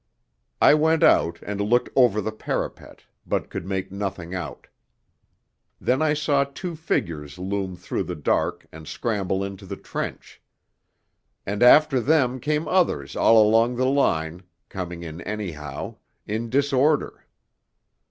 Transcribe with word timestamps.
I 0.59 0.73
went 0.73 1.03
out 1.03 1.37
and 1.43 1.61
looked 1.61 1.89
over 1.95 2.21
the 2.21 2.31
parapet, 2.31 3.03
but 3.23 3.51
could 3.51 3.67
make 3.67 3.91
nothing 3.91 4.33
out. 4.33 4.65
Then 5.79 6.01
I 6.01 6.15
saw 6.15 6.43
two 6.43 6.75
figures 6.75 7.37
loom 7.37 7.75
through 7.75 8.01
the 8.05 8.15
dark 8.15 8.65
and 8.71 8.87
scramble 8.87 9.43
into 9.43 9.67
the 9.67 9.75
trench. 9.77 10.41
And 11.45 11.61
after 11.61 11.99
them 11.99 12.39
came 12.39 12.67
others 12.67 13.15
all 13.15 13.39
along 13.47 13.75
the 13.75 13.85
line, 13.85 14.41
coming 14.69 15.03
in 15.03 15.21
anyhow, 15.21 15.97
in 16.25 16.49
disorder. 16.49 17.27